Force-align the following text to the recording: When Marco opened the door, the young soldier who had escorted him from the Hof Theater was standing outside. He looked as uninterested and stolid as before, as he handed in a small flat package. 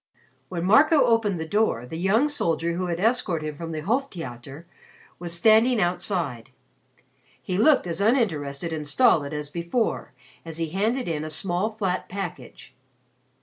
When 0.49 0.65
Marco 0.65 1.05
opened 1.05 1.39
the 1.39 1.45
door, 1.47 1.85
the 1.85 1.95
young 1.95 2.27
soldier 2.27 2.73
who 2.73 2.87
had 2.87 2.99
escorted 2.99 3.49
him 3.49 3.55
from 3.55 3.71
the 3.71 3.81
Hof 3.81 4.11
Theater 4.11 4.65
was 5.19 5.31
standing 5.31 5.79
outside. 5.79 6.49
He 7.39 7.55
looked 7.55 7.85
as 7.85 8.01
uninterested 8.01 8.73
and 8.73 8.87
stolid 8.87 9.31
as 9.31 9.51
before, 9.51 10.13
as 10.43 10.57
he 10.57 10.69
handed 10.69 11.07
in 11.07 11.23
a 11.23 11.29
small 11.29 11.69
flat 11.69 12.09
package. 12.09 12.73